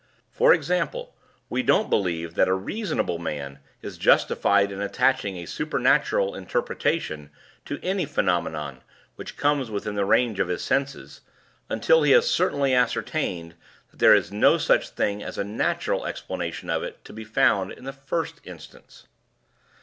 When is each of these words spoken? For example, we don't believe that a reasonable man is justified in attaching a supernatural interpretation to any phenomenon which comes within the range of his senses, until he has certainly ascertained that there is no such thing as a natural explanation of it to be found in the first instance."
For 0.31 0.51
example, 0.51 1.13
we 1.47 1.61
don't 1.61 1.87
believe 1.91 2.33
that 2.33 2.47
a 2.47 2.55
reasonable 2.55 3.19
man 3.19 3.59
is 3.83 3.99
justified 3.99 4.71
in 4.71 4.81
attaching 4.81 5.37
a 5.37 5.45
supernatural 5.45 6.33
interpretation 6.33 7.29
to 7.65 7.79
any 7.83 8.05
phenomenon 8.07 8.81
which 9.15 9.37
comes 9.37 9.69
within 9.69 9.93
the 9.93 10.03
range 10.03 10.39
of 10.39 10.47
his 10.47 10.63
senses, 10.63 11.21
until 11.69 12.01
he 12.01 12.13
has 12.13 12.27
certainly 12.27 12.73
ascertained 12.73 13.53
that 13.91 13.97
there 13.99 14.15
is 14.15 14.31
no 14.31 14.57
such 14.57 14.89
thing 14.89 15.21
as 15.21 15.37
a 15.37 15.43
natural 15.43 16.07
explanation 16.07 16.71
of 16.71 16.81
it 16.81 17.05
to 17.05 17.13
be 17.13 17.23
found 17.23 17.71
in 17.71 17.83
the 17.83 17.93
first 17.93 18.41
instance." 18.43 19.05